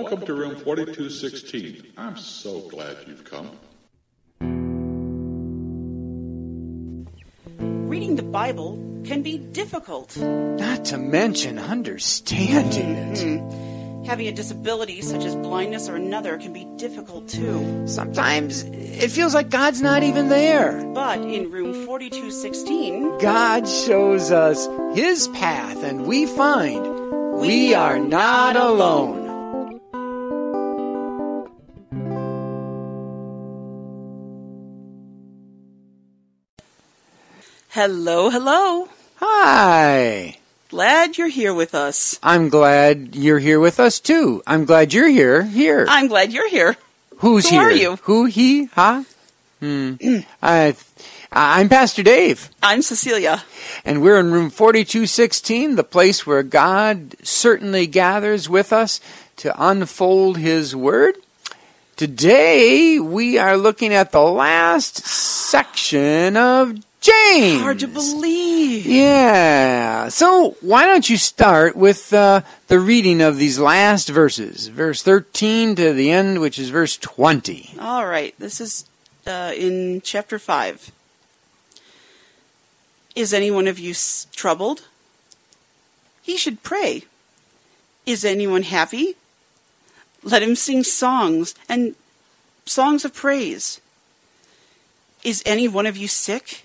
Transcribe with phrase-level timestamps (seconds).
[0.00, 1.82] Welcome to room 4216.
[1.96, 3.50] I'm so glad you've come.
[7.88, 10.16] Reading the Bible can be difficult.
[10.16, 13.40] Not to mention understanding it.
[13.40, 14.04] Hmm.
[14.04, 17.88] Having a disability such as blindness or another can be difficult too.
[17.88, 20.80] Sometimes it feels like God's not even there.
[20.94, 28.54] But in room 4216, God shows us His path, and we find we are not
[28.54, 29.27] alone.
[37.78, 38.88] Hello, hello.
[39.20, 40.36] Hi.
[40.68, 42.18] Glad you're here with us.
[42.24, 44.42] I'm glad you're here with us too.
[44.48, 45.44] I'm glad you're here.
[45.44, 45.86] Here.
[45.88, 46.76] I'm glad you're here.
[47.18, 47.62] Who's who here?
[47.62, 47.96] Who are you?
[48.02, 48.24] Who?
[48.24, 48.64] He?
[48.64, 49.04] Huh?
[49.60, 49.94] Hmm.
[50.42, 50.74] I,
[51.30, 53.44] I'm Pastor Dave, I'm Cecilia.
[53.84, 59.00] and we're in room 4216, the place where God certainly gathers with us
[59.36, 61.14] to unfold His Word.
[61.94, 67.60] Today, we are looking at the last section of James.
[67.62, 68.84] Hard to believe.
[68.86, 70.08] Yeah.
[70.08, 75.76] So why don't you start with uh, the reading of these last verses, verse 13
[75.76, 77.74] to the end, which is verse 20.
[77.80, 78.84] All right, this is
[79.26, 80.90] uh, in chapter 5.
[83.14, 84.82] Is any one of you s- troubled?
[86.22, 87.04] He should pray.
[88.06, 89.14] Is anyone happy?
[90.22, 91.94] Let him sing songs and
[92.64, 93.80] songs of praise.
[95.22, 96.64] Is any one of you sick?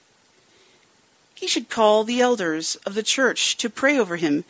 [1.44, 4.46] He should call the elders of the church to pray over him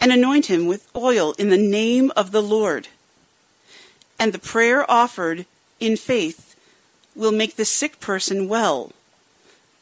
[0.00, 2.86] and anoint him with oil in the name of the Lord.
[4.20, 5.46] And the prayer offered
[5.80, 6.54] in faith
[7.16, 8.92] will make the sick person well.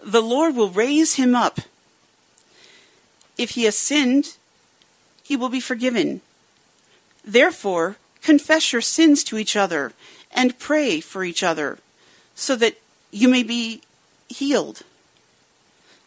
[0.02, 1.60] The Lord will raise him up.
[3.36, 4.38] If he has sinned,
[5.22, 6.22] he will be forgiven.
[7.22, 9.92] Therefore, confess your sins to each other
[10.32, 11.80] and pray for each other
[12.34, 12.80] so that
[13.10, 13.82] you may be
[14.30, 14.84] healed.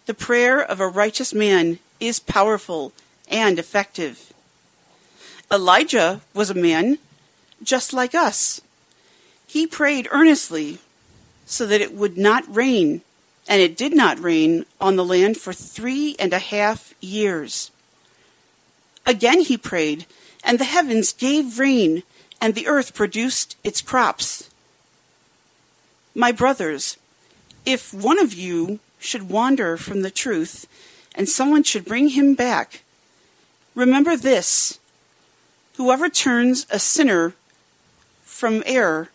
[0.09, 2.93] The prayer of a righteous man is powerful
[3.27, 4.33] and effective.
[5.51, 6.97] Elijah was a man
[7.61, 8.59] just like us.
[9.45, 10.79] He prayed earnestly
[11.45, 13.01] so that it would not rain,
[13.47, 17.69] and it did not rain on the land for three and a half years.
[19.05, 20.07] Again he prayed,
[20.43, 22.01] and the heavens gave rain,
[22.41, 24.49] and the earth produced its crops.
[26.15, 26.97] My brothers,
[27.63, 30.67] if one of you should wander from the truth,
[31.15, 32.83] and someone should bring him back,
[33.73, 34.79] remember this
[35.77, 37.33] whoever turns a sinner
[38.23, 39.09] from error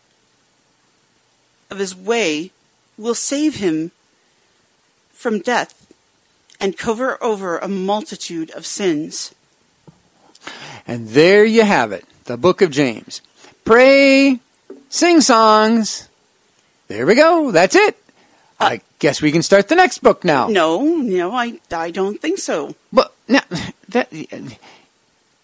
[1.70, 2.50] of his way
[2.96, 3.90] will save him
[5.12, 5.92] from death
[6.60, 9.34] and cover over a multitude of sins.
[10.86, 13.20] And there you have it, the book of James.
[13.64, 14.40] Pray,
[14.88, 16.08] sing songs.
[16.88, 17.50] There we go.
[17.50, 17.96] That's it.
[18.60, 20.48] I guess we can start the next book now.
[20.48, 22.75] No, no, I, I don't think so.
[22.92, 23.42] But now
[23.88, 24.12] that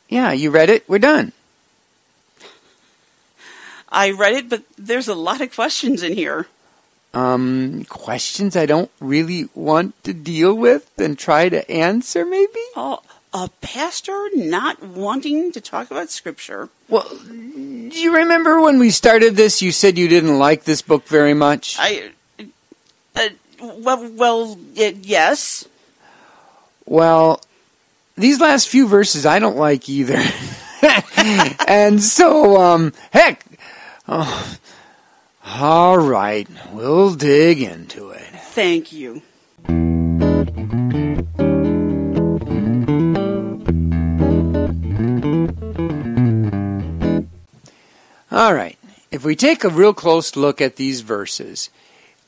[0.08, 0.88] yeah, you read it.
[0.88, 1.32] We're done.
[3.88, 6.46] I read it, but there's a lot of questions in here.
[7.12, 12.24] Um, questions I don't really want to deal with and try to answer.
[12.24, 12.60] Maybe.
[12.76, 13.00] Oh,
[13.32, 16.68] a pastor not wanting to talk about scripture.
[16.88, 19.62] Well, do you remember when we started this?
[19.62, 21.76] You said you didn't like this book very much.
[21.78, 22.10] I,
[23.16, 23.28] uh,
[23.60, 25.66] well, well, yes.
[26.86, 27.40] Well,
[28.16, 30.22] these last few verses I don't like either.
[31.66, 33.44] and so, um, heck,
[34.08, 34.56] oh,
[35.44, 38.22] all right, we'll dig into it.
[38.52, 39.22] Thank you.
[48.32, 48.78] All right,
[49.10, 51.68] if we take a real close look at these verses,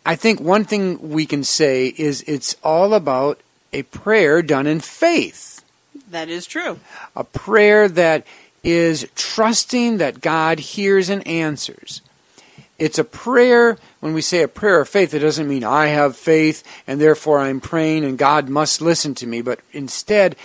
[0.04, 3.40] I think one thing we can say is it's all about
[3.72, 5.64] a prayer done in faith.
[6.10, 6.80] That is true.
[7.16, 8.26] a prayer that
[8.62, 12.00] is trusting that God hears and answers.
[12.78, 16.16] It's a prayer, when we say a prayer of faith, it doesn't mean I have
[16.16, 20.36] faith and therefore I'm praying and God must listen to me, but instead,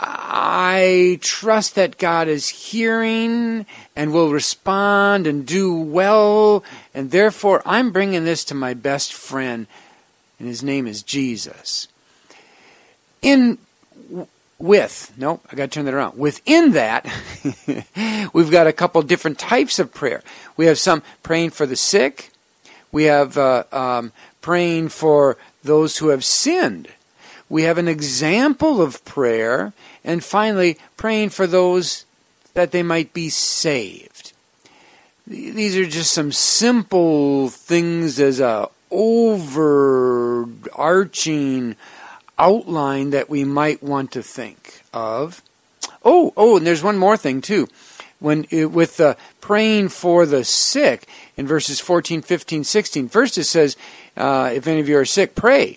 [0.00, 3.66] I trust that God is hearing
[3.96, 6.62] and will respond and do well,
[6.94, 9.66] and therefore I'm bringing this to my best friend,
[10.38, 11.88] and his name is Jesus.
[13.22, 13.58] In
[14.60, 16.16] with no i got to turn that around.
[16.16, 17.06] Within that
[18.32, 20.22] we've got a couple different types of prayer.
[20.56, 22.30] We have some praying for the sick.
[22.90, 26.88] We have uh, um, praying for those who have sinned.
[27.48, 29.72] We have an example of prayer
[30.04, 32.04] and finally praying for those
[32.54, 34.18] that they might be saved
[35.28, 40.56] these are just some simple things as a overarching
[42.38, 45.42] outline that we might want to think of.
[46.02, 47.68] Oh, oh, and there's one more thing too.
[48.20, 51.06] When with the praying for the sick
[51.36, 53.08] in verses 14, 15, 16.
[53.08, 53.76] First it says,
[54.16, 55.76] uh, if any of you are sick, pray.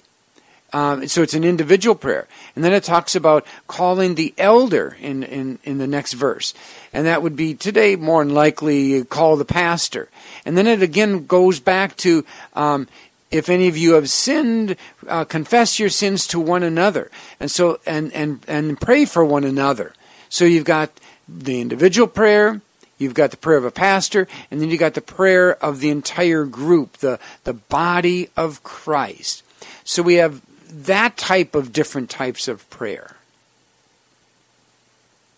[0.73, 2.27] Um, so it's an individual prayer.
[2.55, 6.53] And then it talks about calling the elder in, in, in the next verse.
[6.93, 10.09] And that would be today more than likely call the pastor.
[10.45, 12.87] And then it again goes back to um,
[13.31, 14.75] if any of you have sinned,
[15.07, 17.09] uh, confess your sins to one another.
[17.39, 19.93] And so and, and, and pray for one another.
[20.29, 20.91] So you've got
[21.27, 22.61] the individual prayer,
[22.97, 25.89] you've got the prayer of a pastor, and then you've got the prayer of the
[25.89, 29.43] entire group, the, the body of Christ.
[29.83, 30.41] So we have
[30.71, 33.15] that type of different types of prayer.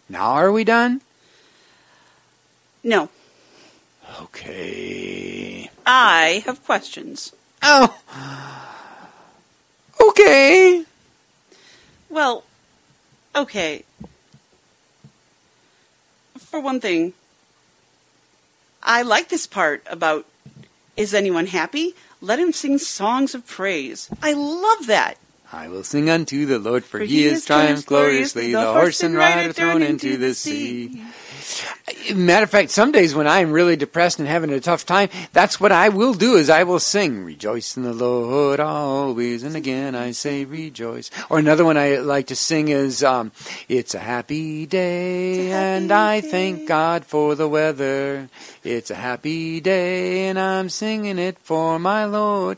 [0.07, 1.01] Now, are we done?
[2.83, 3.09] No.
[4.21, 5.69] Okay.
[5.85, 7.33] I have questions.
[7.61, 7.99] Oh.
[10.01, 10.85] Okay.
[12.09, 12.43] Well,
[13.35, 13.83] okay.
[16.37, 17.13] For one thing,
[18.83, 20.25] I like this part about
[20.95, 21.95] is anyone happy?
[22.21, 24.09] Let him sing songs of praise.
[24.21, 25.17] I love that.
[25.53, 28.47] I will sing unto the Lord, for, for he, has triumphed gloriously.
[28.53, 31.03] The, the horse and rider thrown into the sea.
[32.15, 35.09] Matter of fact, some days when I am really depressed and having a tough time,
[35.31, 39.55] that's what I will do is I will sing, Rejoice in the Lord always, and
[39.55, 41.11] again I say rejoice.
[41.29, 43.31] Or another one I like to sing is, um,
[43.69, 46.31] It's a happy day, a happy and I day.
[46.31, 48.27] thank God for the weather.
[48.63, 52.57] It's a happy day, and I'm singing it for my Lord.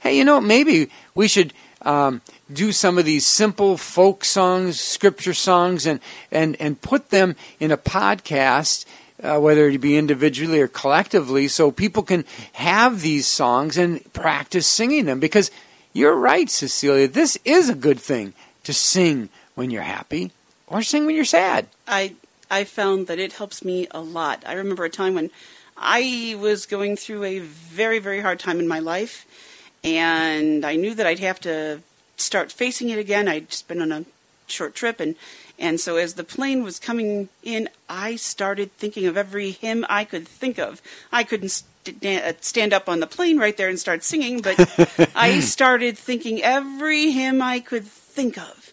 [0.00, 2.20] Hey, you know, maybe we should um,
[2.52, 6.00] do some of these simple folk songs, scripture songs, and,
[6.30, 8.84] and, and put them in a podcast,
[9.22, 12.24] uh, whether it be individually or collectively, so people can
[12.54, 15.20] have these songs and practice singing them.
[15.20, 15.50] Because
[15.92, 20.32] you're right, Cecilia, this is a good thing to sing when you're happy
[20.66, 21.66] or sing when you're sad.
[21.86, 22.14] I
[22.50, 24.42] I found that it helps me a lot.
[24.46, 25.30] I remember a time when
[25.76, 29.26] I was going through a very, very hard time in my life,
[29.84, 31.80] and I knew that I'd have to
[32.16, 33.28] start facing it again.
[33.28, 34.04] I'd just been on a
[34.46, 35.16] short trip, and
[35.58, 40.04] and so as the plane was coming in, I started thinking of every hymn I
[40.04, 40.82] could think of.
[41.12, 44.56] I couldn't st- uh, stand up on the plane right there and start singing, but
[45.14, 48.72] I started thinking every hymn I could think of,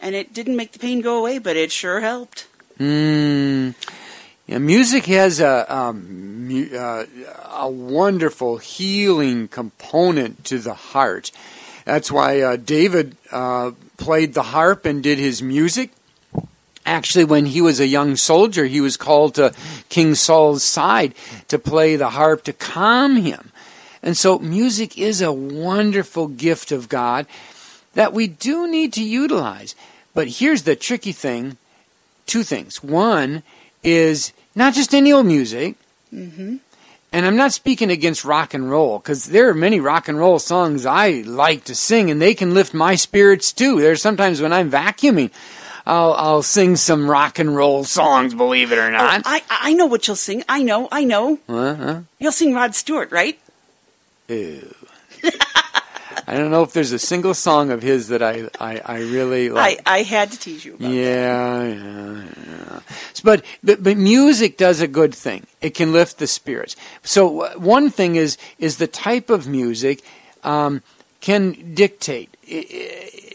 [0.00, 2.46] and it didn't make the pain go away, but it sure helped.
[2.78, 3.74] Mm.
[4.52, 7.04] Yeah, music has a um, uh,
[7.54, 11.32] a wonderful healing component to the heart.
[11.86, 15.90] That's why uh, David uh, played the harp and did his music.
[16.84, 19.54] Actually, when he was a young soldier, he was called to
[19.88, 21.14] King Saul's side
[21.48, 23.52] to play the harp to calm him.
[24.02, 27.24] And so, music is a wonderful gift of God
[27.94, 29.74] that we do need to utilize.
[30.12, 31.56] But here's the tricky thing
[32.26, 32.84] two things.
[32.84, 33.44] One
[33.82, 35.76] is not just any old music.
[36.12, 36.56] Mm-hmm.
[37.14, 40.38] And I'm not speaking against rock and roll because there are many rock and roll
[40.38, 43.80] songs I like to sing and they can lift my spirits too.
[43.80, 45.30] There's sometimes when I'm vacuuming,
[45.84, 49.20] I'll, I'll sing some rock and roll songs, believe it or oh, not.
[49.20, 50.42] Oh, I, I know what you'll sing.
[50.48, 51.38] I know, I know.
[51.48, 52.00] Uh-huh.
[52.18, 53.38] You'll sing Rod Stewart, right?
[54.28, 54.74] Ew.
[56.26, 59.50] I don't know if there's a single song of his that I, I, I really
[59.50, 59.82] like.
[59.86, 62.80] I, I had to tease you yeah, yeah, yeah,
[63.24, 65.46] But, but but music does a good thing.
[65.60, 66.76] It can lift the spirits.
[67.02, 70.02] So uh, one thing is is the type of music
[70.44, 70.82] um,
[71.20, 72.36] can dictate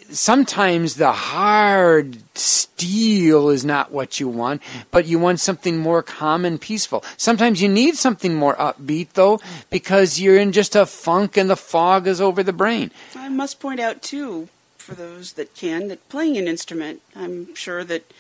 [0.10, 4.62] sometimes the hard steel is not what you want,
[4.92, 7.04] but you want something more calm and peaceful.
[7.18, 11.56] Sometimes you need something more upbeat, though, because you're in just a funk and the
[11.56, 12.92] fog is over the brain.
[13.16, 17.84] I must point out, too, for those that can, that playing an instrument, I'm sure
[17.84, 18.12] that,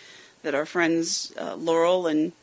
[0.43, 2.33] that our friends uh, Laurel and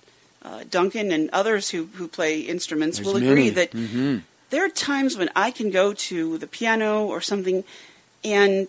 [0.42, 4.18] uh, Duncan and others who, who play instruments There's will agree that mm-hmm.
[4.50, 7.64] there are times when I can go to the piano or something
[8.22, 8.68] and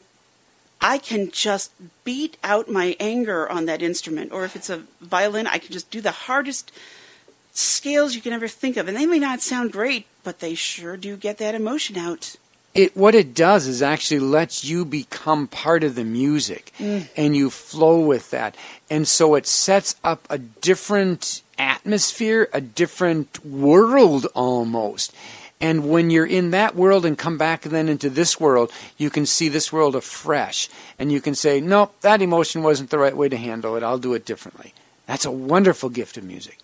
[0.81, 1.71] I can just
[2.03, 4.31] beat out my anger on that instrument.
[4.31, 6.71] Or if it's a violin, I can just do the hardest
[7.53, 8.87] scales you can ever think of.
[8.87, 12.35] And they may not sound great, but they sure do get that emotion out.
[12.73, 17.07] It, what it does is actually lets you become part of the music mm.
[17.15, 18.57] and you flow with that.
[18.89, 25.15] And so it sets up a different atmosphere, a different world almost.
[25.61, 29.25] And when you're in that world and come back then into this world, you can
[29.25, 30.69] see this world afresh.
[30.99, 33.83] And you can say, nope, that emotion wasn't the right way to handle it.
[33.83, 34.73] I'll do it differently.
[35.05, 36.59] That's a wonderful gift of music.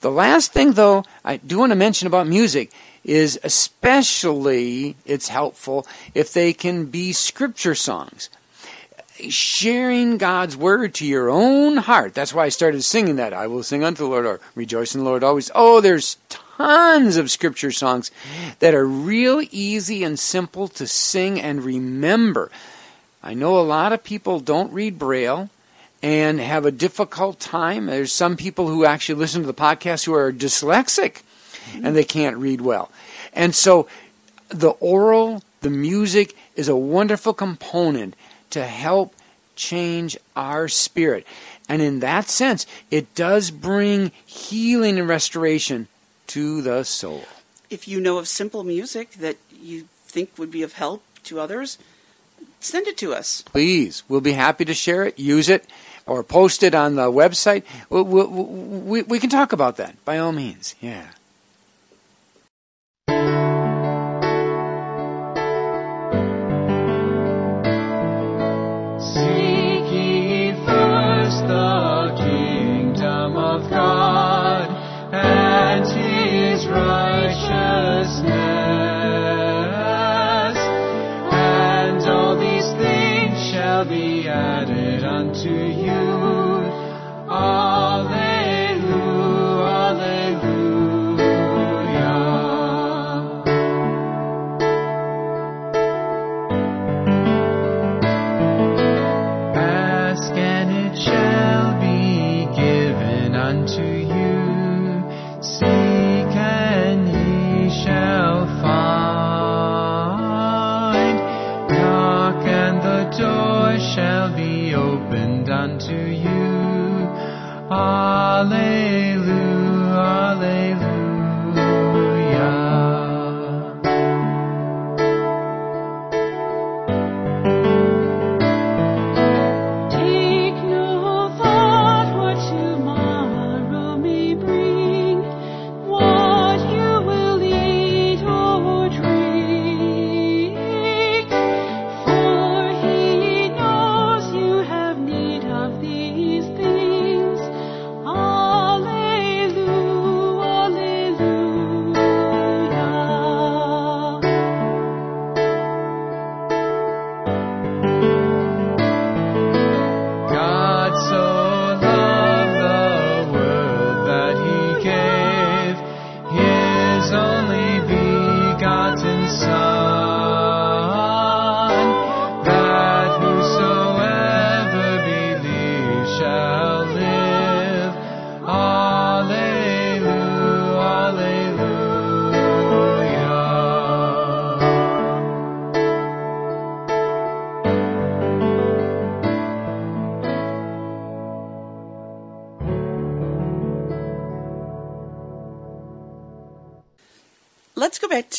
[0.00, 2.70] The last thing, though, I do want to mention about music
[3.04, 8.28] is especially it's helpful if they can be scripture songs.
[9.28, 12.14] Sharing God's word to your own heart.
[12.14, 13.32] That's why I started singing that.
[13.32, 15.50] I will sing unto the Lord or rejoice in the Lord always.
[15.54, 18.10] Oh, there's tons of scripture songs
[18.58, 22.50] that are real easy and simple to sing and remember.
[23.22, 25.50] I know a lot of people don't read Braille
[26.02, 27.86] and have a difficult time.
[27.86, 31.86] There's some people who actually listen to the podcast who are dyslexic mm-hmm.
[31.86, 32.90] and they can't read well.
[33.32, 33.88] And so
[34.48, 38.14] the oral, the music is a wonderful component
[38.50, 39.14] to help
[39.56, 41.26] change our spirit.
[41.68, 45.88] And in that sense, it does bring healing and restoration
[46.28, 47.24] to the soul.
[47.70, 51.78] If you know of simple music that you think would be of help to others,
[52.60, 53.42] send it to us.
[53.42, 55.66] Please, we'll be happy to share it, use it,
[56.06, 57.64] or post it on the website.
[57.90, 60.74] We, we, we, we can talk about that by all means.
[60.80, 61.08] Yeah.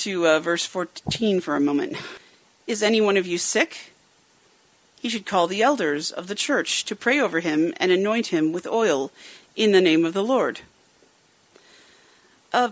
[0.03, 1.95] To uh, verse 14 for a moment.
[2.67, 3.93] Is any one of you sick?
[5.01, 8.51] He should call the elders of the church to pray over him and anoint him
[8.51, 9.11] with oil
[9.55, 10.59] in the name of the Lord.
[12.53, 12.71] Uh,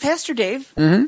[0.00, 1.04] Pastor Dave, Mm-hmm.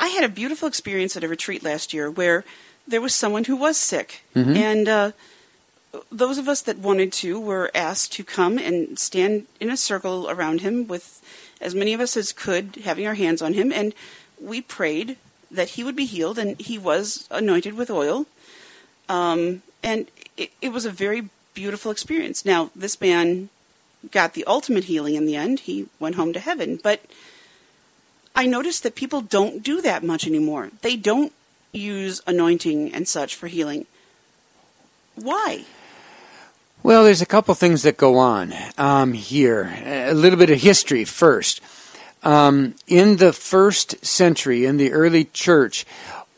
[0.00, 2.44] I had a beautiful experience at a retreat last year where
[2.88, 4.24] there was someone who was sick.
[4.34, 4.56] Mhm.
[4.56, 5.12] And uh,
[6.10, 10.28] those of us that wanted to were asked to come and stand in a circle
[10.28, 11.20] around him with
[11.62, 13.72] as many of us as could, having our hands on him.
[13.72, 13.94] And
[14.40, 15.16] we prayed
[15.50, 18.26] that he would be healed, and he was anointed with oil.
[19.08, 22.44] Um, and it, it was a very beautiful experience.
[22.44, 23.48] Now, this man
[24.10, 25.60] got the ultimate healing in the end.
[25.60, 26.78] He went home to heaven.
[26.82, 27.02] But
[28.34, 30.70] I noticed that people don't do that much anymore.
[30.80, 31.32] They don't
[31.72, 33.86] use anointing and such for healing.
[35.14, 35.64] Why?
[36.84, 39.72] Well, there's a couple things that go on um, here.
[39.84, 41.60] A little bit of history first.
[42.24, 45.86] Um, in the first century, in the early church,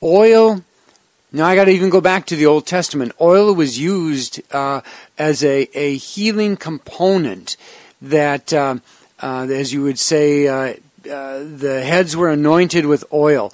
[0.03, 0.63] oil.
[1.33, 3.13] Now I got to even go back to the Old Testament.
[3.23, 4.83] Oil was used uh,
[5.17, 7.57] as a, a healing component
[8.03, 8.83] that, um,
[9.21, 10.75] uh, as you would say, uh,
[11.11, 13.51] uh, the heads were anointed with oil.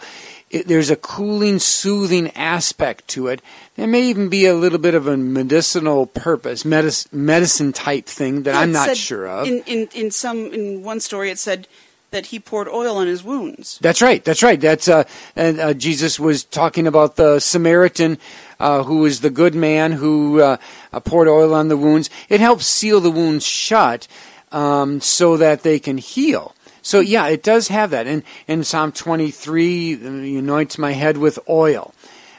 [0.50, 3.40] It, there's a cooling, soothing aspect to it.
[3.76, 8.42] There may even be a little bit of a medicinal purpose, medic- medicine type thing
[8.42, 9.47] that Yeah, I'm not said sure of.
[9.47, 11.69] In, in in some in one story, it said
[12.11, 13.78] that he poured oil on his wounds.
[13.80, 14.25] That's right.
[14.25, 14.61] That's right.
[14.61, 15.04] That's uh,
[15.37, 18.19] and uh, Jesus was talking about the Samaritan
[18.59, 20.57] uh, who was the good man who uh,
[20.92, 22.11] uh, poured oil on the wounds.
[22.28, 24.09] It helps seal the wounds shut.
[24.52, 26.57] um, so that they can heal.
[26.82, 28.06] So yeah, it does have that.
[28.06, 31.94] And in Psalm 23, he anoints my head with oil.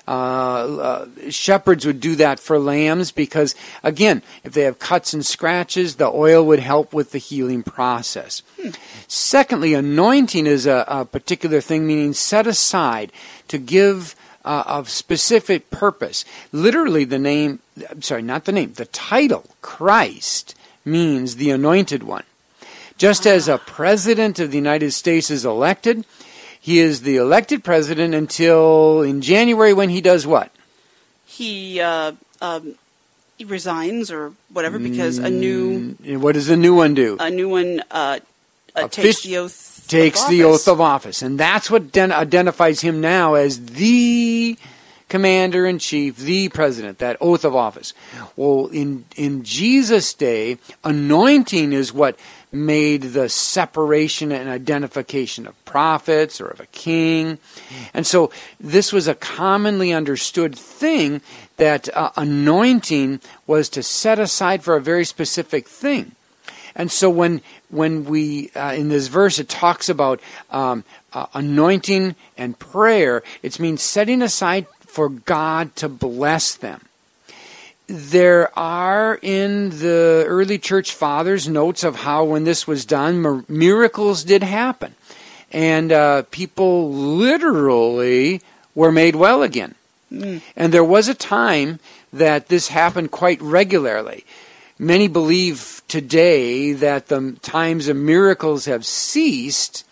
[0.08, 5.26] Uh, uh, shepherds would do that for lambs because, again, if they have cuts and
[5.26, 8.42] scratches, the oil would help with the healing process.
[9.08, 13.12] Secondly, anointing is a, a particular thing, meaning set aside
[13.48, 16.26] to give uh, of specific purpose.
[16.52, 22.24] Literally, the name, I'm sorry, not the name, the title, Christ, means the anointed one.
[23.02, 26.06] Just as a president of the United States is elected,
[26.60, 30.52] he is the elected president until in January when he does what?
[31.26, 32.76] He uh, um,
[33.40, 37.18] he resigns or whatever because a new What does the new one do?
[37.20, 38.20] a new one uh,
[38.76, 39.84] uh, takes the oath.
[39.88, 41.24] Takes the oath of office.
[41.24, 44.60] And that's what den- identifies him now as the
[45.12, 47.94] commander in chief, the president, that oath of office.
[48.38, 52.18] Well, in, in Jesus' day, anointing is what
[52.50, 57.40] made the separation and identification of prophets or of a king.
[57.94, 61.20] And so this was a commonly understood thing
[61.58, 66.16] that uh, anointing was to set aside for a very specific thing.
[66.74, 72.16] And so when when we uh, in this verse it talks about um, uh, anointing
[72.38, 76.82] and prayer, it means setting aside for God to bless them.
[77.88, 84.26] There are in the early church fathers notes of how when this was done, miracles
[84.26, 84.96] did happen,
[85.52, 88.42] and uh, people literally
[88.76, 89.76] were made well again.
[90.12, 91.80] And there was a time
[92.12, 94.26] that this happened quite regularly.
[94.78, 99.86] Many believe today that the times of miracles have ceased.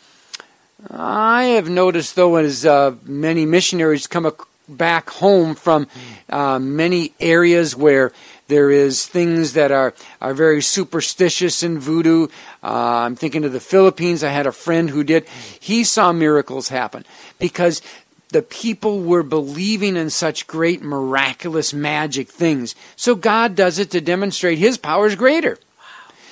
[0.90, 5.88] I have noticed, though, as uh, many missionaries come ac- back home from
[6.30, 8.12] uh, many areas where
[8.48, 12.28] there is things that are, are very superstitious in voodoo.
[12.64, 14.24] Uh, I'm thinking of the Philippines.
[14.24, 15.28] I had a friend who did.
[15.60, 17.06] He saw miracles happen
[17.38, 17.82] because
[18.30, 22.76] the people were believing in such great miraculous magic things.
[22.96, 25.58] So God does it to demonstrate his power is greater.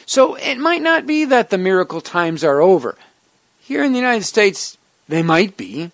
[0.05, 2.97] So it might not be that the miracle times are over.
[3.59, 5.91] Here in the United States, they might be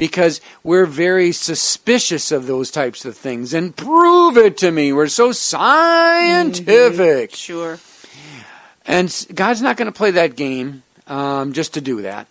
[0.00, 3.52] because we're very suspicious of those types of things.
[3.52, 4.94] And prove it to me.
[4.94, 7.34] We're so scientific.
[7.34, 7.78] Sure.
[8.86, 12.26] And God's not going to play that game um, just to do that.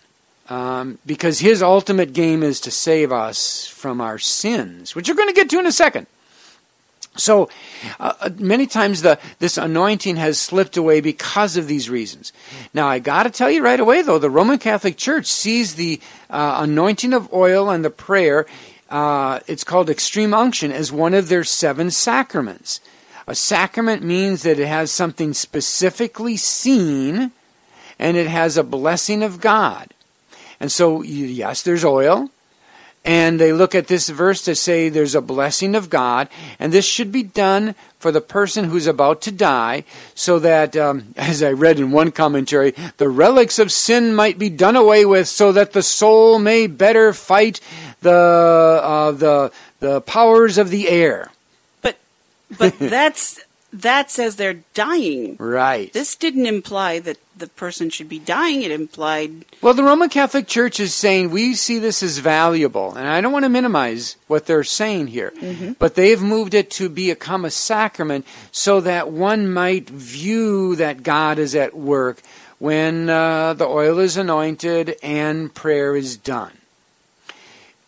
[0.48, 5.28] Um, because his ultimate game is to save us from our sins, which you're going
[5.28, 6.08] to get to in a second.
[7.16, 7.50] So
[7.98, 12.32] uh, many times the this anointing has slipped away because of these reasons.
[12.72, 16.00] Now I got to tell you right away though, the Roman Catholic Church sees the
[16.30, 18.46] uh, anointing of oil and the prayer.
[18.88, 22.80] Uh, it's called extreme unction as one of their seven sacraments.
[23.26, 27.30] A sacrament means that it has something specifically seen,
[27.98, 29.94] and it has a blessing of God.
[30.58, 32.30] And so, yes, there's oil.
[33.04, 36.84] And they look at this verse to say there's a blessing of God, and this
[36.84, 39.84] should be done for the person who's about to die,
[40.14, 44.50] so that, um, as I read in one commentary, the relics of sin might be
[44.50, 47.60] done away with, so that the soul may better fight
[48.02, 51.30] the uh, the the powers of the air.
[51.82, 51.98] But
[52.58, 53.40] but that's
[53.72, 55.36] that says they're dying.
[55.38, 55.92] Right.
[55.92, 58.62] This didn't imply that the person should be dying.
[58.62, 63.06] It implied Well, the Roman Catholic Church is saying we see this as valuable, and
[63.06, 65.32] I don't want to minimize what they're saying here,
[65.78, 71.38] but they've moved it to become a sacrament so that one might view that God
[71.38, 72.20] is at work
[72.58, 76.52] when uh, the oil is anointed and prayer is done.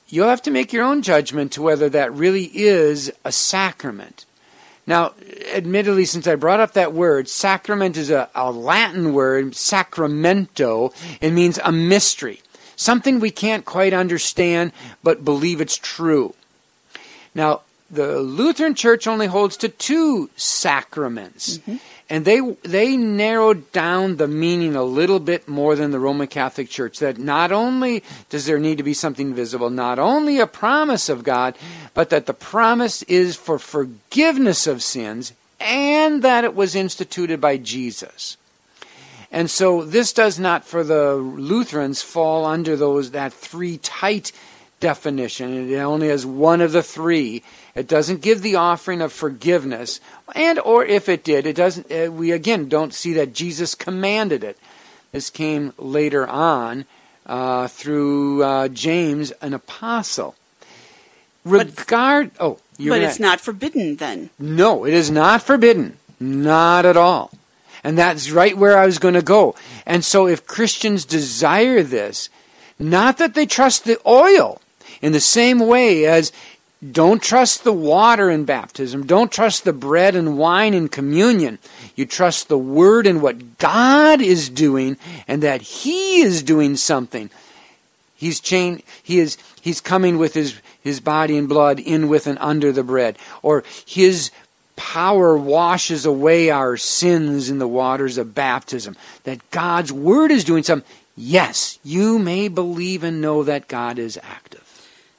[0.09, 4.27] You'll have to make your own judgment to whether that really is a sacrament.
[4.87, 5.13] Now,
[5.55, 10.93] admittedly, since I brought up that word, sacrament is a, a Latin word, sacramento.
[11.21, 12.41] It means a mystery,
[12.75, 16.35] something we can't quite understand but believe it's true.
[17.35, 21.77] Now, the Lutheran Church only holds to two sacraments, mm-hmm.
[22.13, 26.69] And they they narrowed down the meaning a little bit more than the Roman Catholic
[26.69, 26.99] Church.
[26.99, 31.25] That not only does there need to be something visible, not only a promise of
[31.25, 31.57] God,
[31.95, 37.57] but that the promise is for forgiveness of sins, and that it was instituted by
[37.57, 38.37] Jesus.
[39.31, 44.33] And so this does not for the Lutherans fall under those that three tight
[44.81, 45.73] definition.
[45.73, 47.43] It only has one of the three.
[47.75, 49.99] It doesn't give the offering of forgiveness,
[50.35, 51.91] and or if it did, it doesn't.
[51.91, 54.59] Uh, we again don't see that Jesus commanded it.
[55.11, 56.85] This came later on
[57.27, 60.35] uh, through uh, James, an apostle.
[61.45, 62.31] Regard.
[62.39, 64.31] oh, you're but gonna- it's not forbidden then.
[64.39, 65.97] no, it is not forbidden.
[66.21, 67.33] Not at all.
[67.83, 69.57] And that's right where I was going to go.
[69.85, 72.29] And so if Christians desire this,
[72.79, 74.61] not that they trust the oil
[75.01, 76.31] in the same way as
[76.91, 79.07] don't trust the water in baptism.
[79.07, 81.59] Don't trust the bread and wine in communion.
[81.95, 84.97] You trust the Word and what God is doing
[85.29, 87.31] and that He is doing something.
[88.17, 92.39] He's chain, he is, he's coming with his, his body and blood in with and
[92.41, 93.19] under the bread.
[93.43, 94.31] Or his
[94.77, 98.97] power washes away our sins in the waters of baptism.
[99.25, 100.89] That God's Word is doing something.
[101.17, 104.62] Yes, you may believe and know that God is active.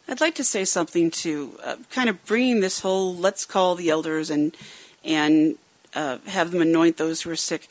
[0.07, 3.89] I'd like to say something to uh, kind of bringing this whole let's call the
[3.89, 4.55] elders and
[5.03, 5.55] and
[5.95, 7.67] uh, have them anoint those who are sick,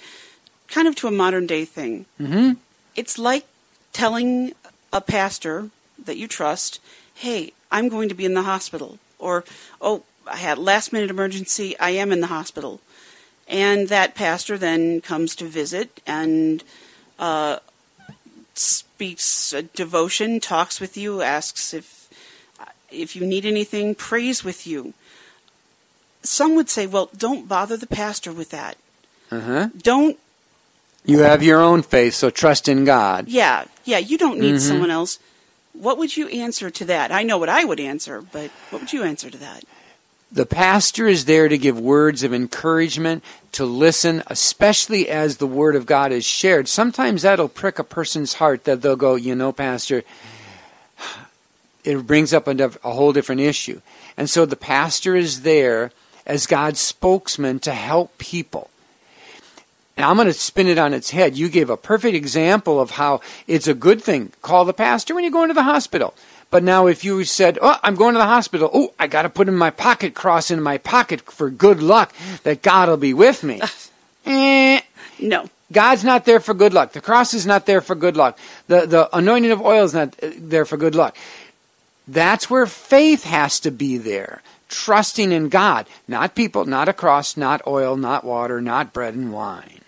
[0.69, 2.07] kind of to a modern day thing.
[2.21, 2.53] Mm-hmm.
[2.95, 3.47] It's like
[3.93, 4.53] telling
[4.93, 5.71] a pastor
[6.03, 6.81] that you trust,
[7.15, 9.45] "Hey, I'm going to be in the hospital," or
[9.81, 11.79] "Oh, I had last minute emergency.
[11.79, 12.81] I am in the hospital,"
[13.47, 16.65] and that pastor then comes to visit and.
[17.19, 17.59] Uh,
[18.55, 22.02] speaks a devotion, talks with you, asks if
[22.93, 24.95] if you need anything, prays with you.
[26.23, 28.77] Some would say, well, don't bother the pastor with that.
[29.31, 29.69] Uh-huh.
[29.77, 30.19] Don't,
[31.05, 33.27] You have your own faith, so trust in God.
[33.29, 34.61] yeah, yeah, you don't need Mhm.
[34.61, 35.19] someone else.
[35.73, 37.11] What would you answer to that?
[37.11, 39.65] I know what I would answer, but what would you answer to that?
[40.31, 45.75] The pastor is there to give words of encouragement, to listen, especially as the word
[45.77, 46.69] of God is shared.
[46.69, 50.05] Sometimes that'll prick a person's heart that they'll go, you know, pastor,
[51.85, 53.81] it brings up a, a whole different issue.
[54.17, 55.91] And so the pastor is there
[56.27, 58.71] as God's spokesman to help people.
[59.97, 61.37] And I'm going to spin it on its head.
[61.37, 64.33] You gave a perfect example of how it's a good thing.
[64.41, 66.15] Call the pastor when you go into the hospital.
[66.51, 68.71] But now, if you said, "Oh, I'm going to the hospital.
[68.73, 72.15] Oh, I got to put in my pocket cross in my pocket for good luck
[72.43, 73.61] that God will be with me."
[74.27, 74.81] eh,
[75.19, 75.49] No.
[75.73, 76.93] God's not there for good luck.
[76.93, 78.39] The cross is not there for good luck.
[78.69, 81.17] The the anointing of oil is not uh, there for good luck.
[82.07, 84.43] That's where faith has to be there.
[84.69, 89.33] Trusting in God, not people, not a cross, not oil, not water, not bread and
[89.33, 89.81] wine.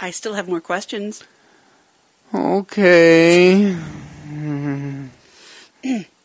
[0.00, 1.22] I still have more questions.
[2.34, 3.76] Okay.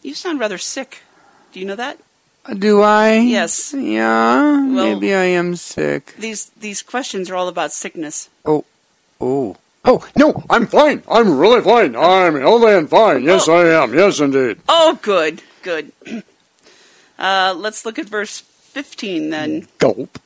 [0.01, 1.01] You sound rather sick.
[1.51, 1.97] Do you know that?
[2.59, 3.19] Do I?
[3.19, 3.73] Yes.
[3.73, 4.51] Yeah.
[4.51, 6.13] Well- maybe I am sick.
[6.17, 8.29] These these questions are all about sickness.
[8.45, 8.65] Oh.
[9.21, 9.55] Oh.
[9.85, 11.03] Oh, no, I'm fine.
[11.11, 11.93] I'm really fine.
[11.95, 13.23] I'm healthy and fine.
[13.23, 13.93] Yes, I am.
[13.93, 14.59] Yes, indeed.
[14.69, 15.91] Oh, good, good.
[17.19, 19.67] Uh, let's look at verse 15 then.
[19.77, 20.19] Gulp.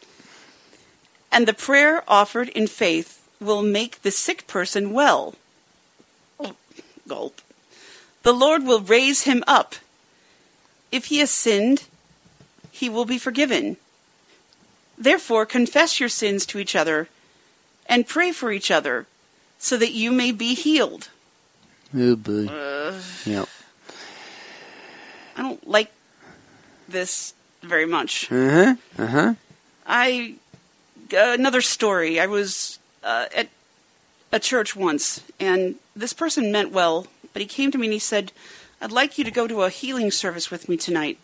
[1.31, 5.35] And the prayer offered in faith will make the sick person well.
[7.07, 7.41] Gulp.
[8.23, 9.75] The Lord will raise him up.
[10.91, 11.85] If he has sinned,
[12.71, 13.77] he will be forgiven.
[14.97, 17.07] Therefore, confess your sins to each other
[17.87, 19.05] and pray for each other
[19.57, 21.09] so that you may be healed.
[21.95, 22.47] Oh, boy.
[22.47, 23.47] Uh, Yep.
[25.35, 25.91] I don't like
[26.89, 28.31] this very much.
[28.31, 28.75] Uh huh.
[28.97, 29.33] Uh huh.
[29.85, 30.35] I
[31.13, 32.19] uh, another story.
[32.19, 33.49] I was uh, at
[34.31, 37.99] a church once, and this person meant well, but he came to me and he
[37.99, 38.31] said,
[38.81, 41.17] "I'd like you to go to a healing service with me tonight."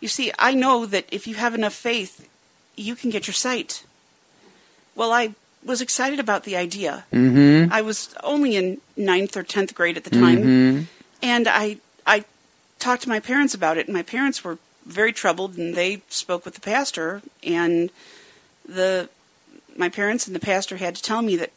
[0.00, 2.28] You see, I know that if you have enough faith,
[2.76, 3.84] you can get your sight.
[4.94, 7.04] Well, I was excited about the idea.
[7.12, 10.80] Mm I was only in ninth or tenth grade at the time, hmm.
[11.22, 12.24] and I I
[12.78, 16.44] talked to my parents about it, and my parents were very troubled, and they spoke
[16.44, 17.90] with the pastor, and
[18.68, 19.08] the
[19.76, 21.50] my parents and the pastor had to tell me that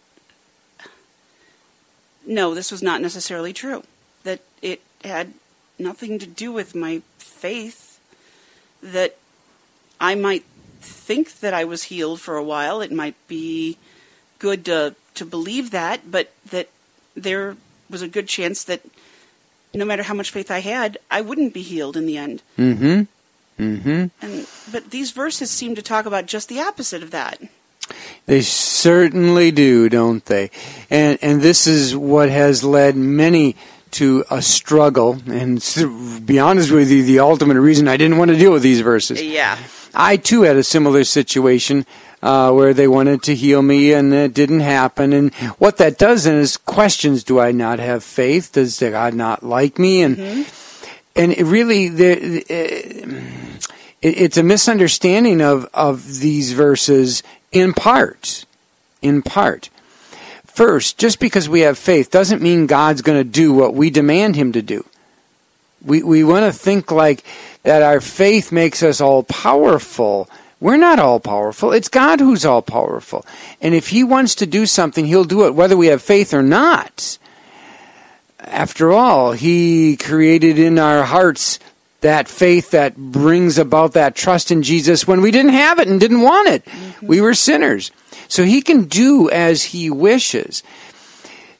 [2.27, 3.83] no, this was not necessarily true.
[4.23, 5.33] That it had
[5.79, 7.99] nothing to do with my faith.
[8.83, 9.17] That
[9.99, 10.43] I might
[10.81, 12.81] think that I was healed for a while.
[12.81, 13.77] It might be
[14.39, 16.69] good to to believe that, but that
[17.15, 17.57] there
[17.89, 18.81] was a good chance that
[19.73, 22.43] no matter how much faith I had, I wouldn't be healed in the end.
[22.57, 23.63] Mm hmm.
[23.63, 24.05] Mm hmm.
[24.21, 27.41] And but these verses seem to talk about just the opposite of that.
[28.25, 30.51] They certainly do, don't they?
[30.89, 33.55] And and this is what has led many
[33.91, 35.19] to a struggle.
[35.27, 38.63] And to be honest with you, the ultimate reason I didn't want to deal with
[38.63, 39.21] these verses.
[39.21, 39.57] Yeah.
[39.93, 41.85] I too had a similar situation
[42.21, 45.13] uh, where they wanted to heal me and it didn't happen.
[45.13, 48.51] And what that does then is questions: Do I not have faith?
[48.51, 50.01] Does God not like me?
[50.01, 50.45] And
[51.17, 52.45] and it really, it,
[54.01, 58.45] it's a misunderstanding of, of these verses in part.
[59.01, 59.69] In part.
[60.45, 64.35] First, just because we have faith doesn't mean God's going to do what we demand
[64.35, 64.85] Him to do.
[65.85, 67.23] We, we want to think like
[67.61, 70.27] that our faith makes us all powerful.
[70.59, 71.71] We're not all powerful.
[71.71, 73.23] It's God who's all powerful.
[73.61, 76.41] And if He wants to do something, He'll do it whether we have faith or
[76.41, 77.19] not.
[78.39, 81.59] After all, He created in our hearts
[82.07, 85.99] that faith that brings about that trust in Jesus when we didn't have it and
[85.99, 86.63] didn't want it.
[86.63, 87.07] Mm-hmm.
[87.07, 87.91] We were sinners.
[88.29, 90.63] So He can do as He wishes.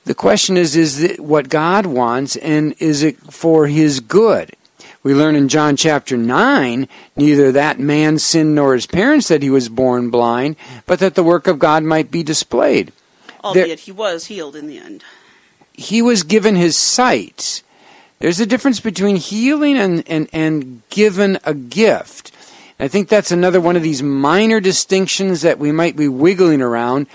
[0.05, 4.55] The question is, is it what God wants and is it for His good?
[5.03, 9.49] We learn in John chapter 9, neither that man sinned nor his parents that he
[9.49, 12.91] was born blind, but that the work of God might be displayed.
[13.41, 15.03] Albeit he was healed in the end.
[15.71, 17.63] He was given his sight.
[18.19, 22.31] There's a difference between healing and, and, and given a gift.
[22.79, 27.07] I think that's another one of these minor distinctions that we might be wiggling around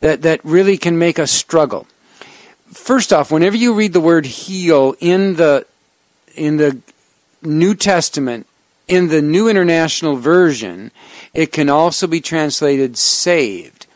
[0.00, 1.86] that, that really can make us struggle.
[2.72, 5.66] First off, whenever you read the word heal in the
[6.36, 6.78] in the
[7.42, 8.46] New Testament,
[8.86, 10.90] in the New International Version,
[11.34, 13.86] it can also be translated saved.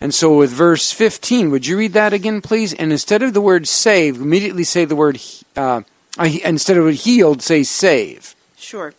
[0.00, 2.74] And so with verse 15, would you read that again, please?
[2.74, 5.20] And instead of the word save, immediately say the word,
[5.56, 5.82] uh,
[6.18, 8.34] Uh, instead of healed, say save.
[8.56, 8.94] Sure.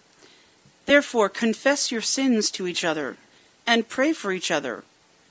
[0.85, 3.17] Therefore, confess your sins to each other
[3.65, 4.83] and pray for each other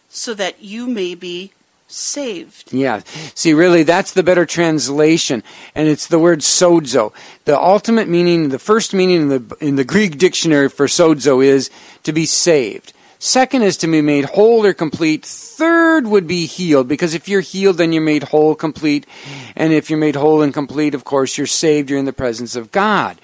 [0.08, 1.52] so that you may be
[1.88, 2.72] saved.
[2.72, 3.02] Yeah.
[3.34, 5.42] See, really, that's the better translation,
[5.74, 7.12] and it's the word sozo.
[7.44, 11.70] The ultimate meaning, the first meaning in the in the Greek dictionary for sozo is
[12.02, 12.92] to be saved.
[13.18, 15.24] Second is to be made whole or complete.
[15.24, 19.06] Third would be healed, because if you're healed, then you're made whole, complete.
[19.54, 22.56] And if you're made whole and complete, of course, you're saved, you're in the presence
[22.56, 23.18] of God.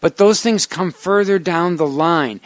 [0.00, 2.40] But those things come further down the line.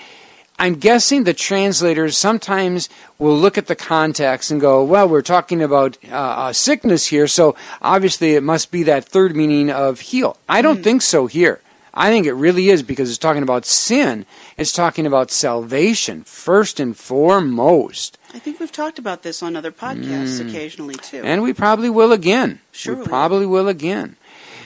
[0.59, 5.62] I'm guessing the translators sometimes will look at the context and go, well, we're talking
[5.62, 10.37] about uh, a sickness here, so obviously it must be that third meaning of heal.
[10.48, 11.61] I don't think so here.
[11.94, 14.24] I think it really is because it's talking about sin.
[14.57, 18.19] It's talking about salvation first and foremost.
[18.35, 20.49] I think we've talked about this on other podcasts mm.
[20.49, 21.23] occasionally too.
[21.25, 22.61] And we probably will again.
[22.71, 24.17] Sure We probably will again.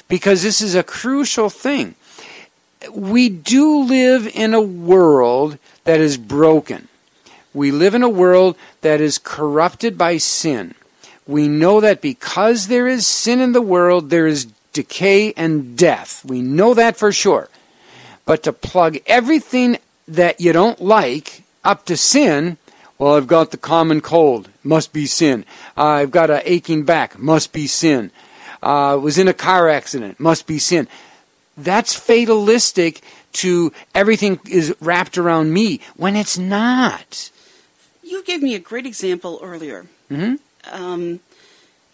[0.09, 1.95] Because this is a crucial thing.
[2.93, 6.89] We do live in a world that is broken.
[7.55, 10.75] We live in a world that is corrupted by sin.
[11.27, 16.25] We know that because there is sin in the world, there is decay and death.
[16.25, 17.49] We know that for sure.
[18.27, 22.59] But to plug everything that you don't like up to sin,
[22.99, 25.45] well, I've got the common cold, must be sin.
[25.77, 28.11] Uh, I've got a aching back, must be sin.
[28.63, 30.89] Uh, was in a car accident, must be sin.
[31.57, 33.01] That's fatalistic
[33.35, 37.31] to everything is wrapped around me when it's not.
[38.03, 39.87] You gave me a great example earlier.
[40.11, 40.39] Mhm.
[40.71, 41.21] Um,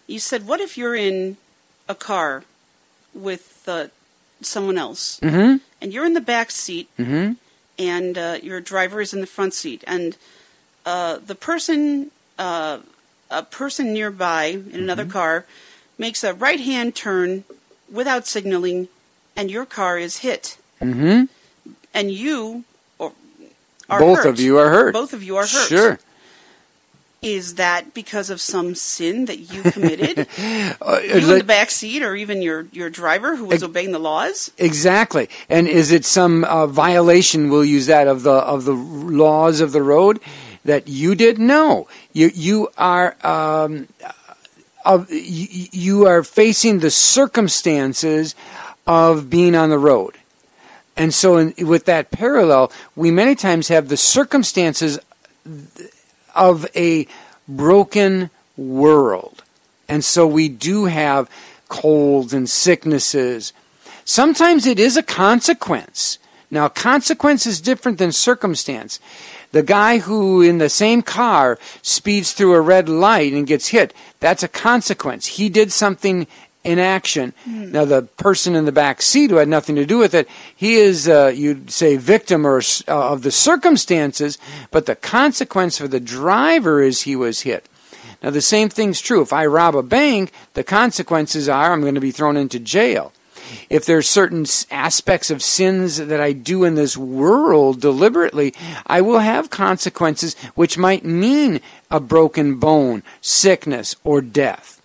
[0.07, 1.37] you said, "What if you're in
[1.87, 2.43] a car
[3.13, 3.87] with uh,
[4.45, 5.57] someone else, Mm-hmm.
[5.81, 7.33] and you're in the back seat, Mm-hmm.
[7.79, 10.17] and uh, your driver is in the front seat, and
[10.85, 12.79] uh, the person, uh,
[13.29, 15.45] a person nearby in another car,
[15.97, 17.43] makes a right-hand turn
[17.91, 18.87] without signaling,
[19.35, 21.25] and your car is hit, Mm-hmm.
[21.93, 22.63] and you
[22.99, 23.13] or
[23.89, 24.25] are Both hurt.
[24.27, 24.93] of you are hurt.
[24.93, 25.67] Both of you are hurt.
[25.69, 25.99] Sure.
[27.23, 30.27] Is that because of some sin that you committed?
[30.81, 33.63] Uh, you in like- the back seat, or even your, your driver who was Ex-
[33.63, 34.51] obeying the laws?
[34.57, 35.29] Exactly.
[35.49, 37.49] And is it some uh, violation?
[37.49, 40.19] We'll use that of the of the laws of the road
[40.65, 41.39] that you did.
[41.39, 43.87] No, you you are um,
[44.83, 48.35] of you, you are facing the circumstances
[48.85, 50.17] of being on the road.
[50.97, 54.99] And so, in, with that parallel, we many times have the circumstances
[56.35, 57.07] of a
[57.47, 59.43] broken world.
[59.87, 61.29] And so we do have
[61.69, 63.53] colds and sicknesses.
[64.05, 66.19] Sometimes it is a consequence.
[66.51, 68.99] Now, consequence is different than circumstance.
[69.51, 73.93] The guy who in the same car speeds through a red light and gets hit,
[74.19, 75.25] that's a consequence.
[75.25, 76.27] He did something
[76.63, 77.33] in action.
[77.45, 80.75] Now, the person in the back seat who had nothing to do with it, he
[80.75, 84.37] is, uh, you'd say, victim or uh, of the circumstances,
[84.71, 87.67] but the consequence for the driver is he was hit.
[88.21, 89.21] Now, the same thing's true.
[89.21, 93.11] If I rob a bank, the consequences are I'm going to be thrown into jail.
[93.69, 98.53] If there's certain aspects of sins that I do in this world deliberately,
[98.87, 101.59] I will have consequences which might mean
[101.91, 104.81] a broken bone, sickness, or death.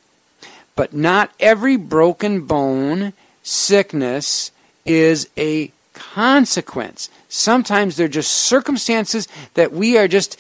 [0.79, 3.13] But not every broken bone,
[3.43, 4.53] sickness
[4.87, 7.11] is a consequence.
[7.29, 10.39] Sometimes they're just circumstances that we are just,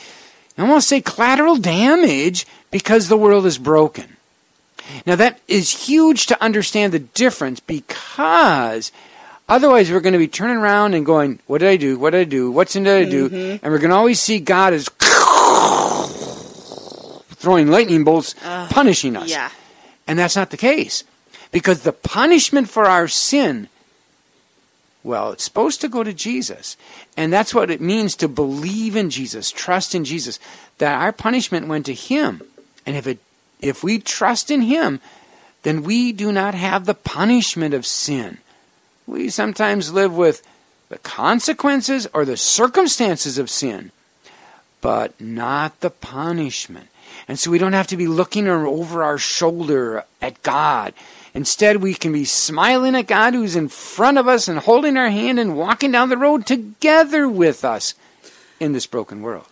[0.57, 4.16] I want to say collateral damage because the world is broken.
[5.05, 8.92] Now, that is huge to understand the difference because
[9.48, 11.98] otherwise we're going to be turning around and going, What did I do?
[11.98, 12.53] What did I do?
[12.53, 13.29] What's in did I do?
[13.29, 13.64] Mm-hmm.
[13.64, 14.88] And we're going to always see God as
[17.35, 19.29] throwing lightning bolts, uh, punishing us.
[19.29, 19.51] Yeah.
[20.08, 21.04] And that's not the case.
[21.52, 23.68] Because the punishment for our sin,
[25.04, 26.76] well, it's supposed to go to Jesus.
[27.16, 30.40] And that's what it means to believe in Jesus, trust in Jesus,
[30.78, 32.42] that our punishment went to Him.
[32.84, 33.18] And if, it,
[33.60, 35.00] if we trust in Him,
[35.62, 38.38] then we do not have the punishment of sin.
[39.06, 40.46] We sometimes live with
[40.88, 43.90] the consequences or the circumstances of sin,
[44.80, 46.88] but not the punishment.
[47.28, 50.94] And so we don't have to be looking over our shoulder at God.
[51.34, 55.10] Instead, we can be smiling at God who's in front of us and holding our
[55.10, 57.94] hand and walking down the road together with us
[58.58, 59.46] in this broken world.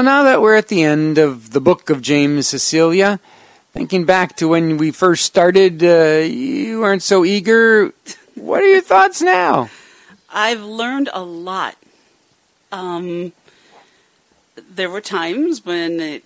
[0.00, 3.20] So now that we're at the end of the book of James Cecilia,
[3.74, 7.92] thinking back to when we first started, uh, you weren't so eager.
[8.34, 9.68] What are your thoughts now?
[10.30, 11.76] I've learned a lot.
[12.72, 13.34] Um,
[14.56, 16.24] there were times when it,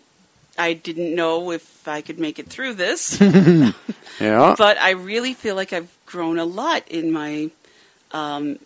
[0.57, 3.21] I didn't know if I could make it through this,
[4.21, 4.55] Yeah.
[4.57, 7.51] but I really feel like I've grown a lot in my
[8.13, 8.61] um,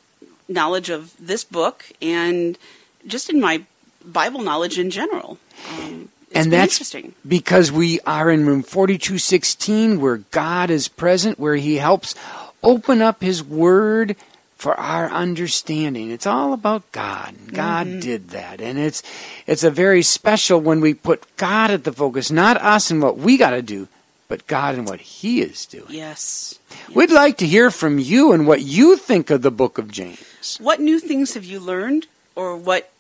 [0.49, 2.59] knowledge of this book and
[3.07, 3.65] just in my
[4.09, 5.39] Bible knowledge in general.
[5.71, 7.15] Um, and that's interesting.
[7.27, 12.15] because we are in room 4216 where God is present, where He helps
[12.63, 14.17] open up His Word
[14.57, 16.11] for our understanding.
[16.11, 17.35] It's all about God.
[17.53, 18.01] God Mm-hmm.
[18.01, 18.61] did that.
[18.61, 19.03] And it's
[19.47, 23.17] it's a very special when we put God at the focus, not us and what
[23.19, 23.89] we got to do,
[24.29, 25.87] but God and what He is doing.
[25.89, 26.59] Yes.
[26.95, 30.59] We'd like to hear from you and what you think of the book of James.
[30.61, 32.91] What new things have you learned, or what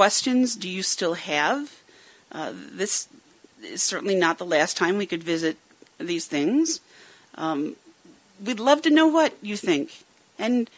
[0.00, 1.76] questions do you still have?
[2.32, 3.06] Uh, this
[3.62, 5.58] is certainly not the last time we could visit
[5.98, 6.80] these things.
[7.34, 7.76] Um,
[8.42, 10.04] we'd love to know what you think.
[10.38, 10.70] And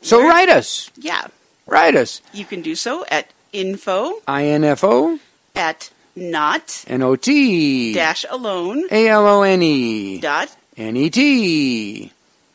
[0.00, 0.88] So where- write us.
[0.96, 1.26] Yeah,
[1.66, 2.22] Write us.
[2.32, 5.18] you can do so at info I-N-F-O
[5.54, 10.48] at not N-O-T dash alone A-L-O-N-E dot.
[10.78, 12.10] N-E-T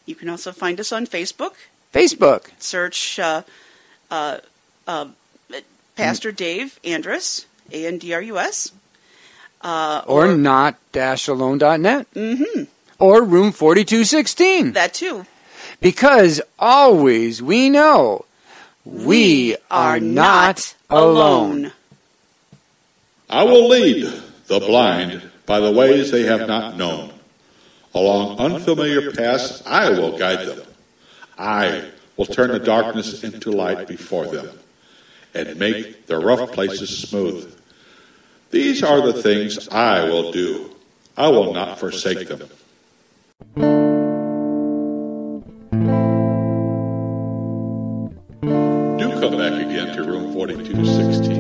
[0.08, 1.54] You can also find us on Facebook.
[1.93, 2.50] Facebook.
[2.58, 3.43] Search uh,
[4.10, 4.38] uh,
[4.88, 5.06] uh,
[5.99, 8.71] Pastor Dave Andrus, A N D R U S.
[9.62, 12.09] Uh, or, not dash alone.net.
[12.13, 12.63] Mm-hmm.
[12.99, 14.71] Or room 4216.
[14.71, 15.25] that too.
[15.81, 18.23] Because always we know
[18.85, 21.73] we are not alone.
[23.29, 24.05] I will lead
[24.47, 27.12] the blind by the ways they have not known.
[27.93, 30.62] Along unfamiliar paths, I will guide them.
[31.38, 34.49] I will turn the darkness into light before them
[35.33, 37.55] and make the rough places smooth.
[38.51, 40.75] These are the things I will do.
[41.15, 42.39] I will not forsake them.
[48.97, 51.38] Do come back again to room 4216.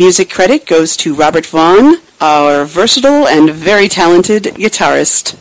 [0.00, 5.36] Music credit goes to Robert Vaughn, our versatile and very talented guitarist.